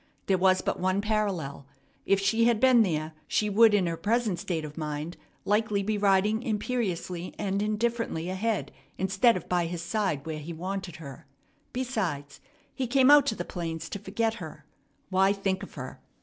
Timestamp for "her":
3.85-3.95, 10.95-11.27, 14.41-14.65, 15.75-16.01